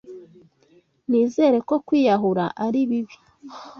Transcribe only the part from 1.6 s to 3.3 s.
ko kwiyahura ari bibi.